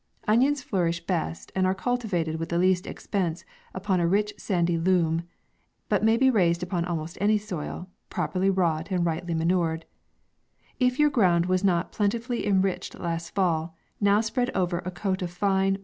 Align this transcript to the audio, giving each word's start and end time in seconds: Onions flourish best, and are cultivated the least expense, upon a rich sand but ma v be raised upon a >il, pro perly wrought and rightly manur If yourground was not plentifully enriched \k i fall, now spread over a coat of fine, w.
Onions 0.27 0.63
flourish 0.63 1.05
best, 1.05 1.51
and 1.55 1.67
are 1.67 1.75
cultivated 1.75 2.39
the 2.39 2.57
least 2.57 2.87
expense, 2.87 3.45
upon 3.71 3.99
a 3.99 4.07
rich 4.07 4.33
sand 4.35 4.71
but 5.89 6.01
ma 6.03 6.11
v 6.13 6.17
be 6.17 6.29
raised 6.31 6.63
upon 6.63 6.85
a 6.85 6.95
>il, 6.95 7.87
pro 8.09 8.27
perly 8.27 8.49
wrought 8.51 8.89
and 8.89 9.05
rightly 9.05 9.35
manur 9.35 9.81
If 10.79 10.97
yourground 10.97 11.45
was 11.45 11.63
not 11.63 11.91
plentifully 11.91 12.47
enriched 12.47 12.97
\k 12.97 12.99
i 12.99 13.17
fall, 13.19 13.75
now 13.99 14.21
spread 14.21 14.49
over 14.55 14.79
a 14.79 14.89
coat 14.89 15.21
of 15.21 15.29
fine, 15.29 15.73
w. 15.73 15.79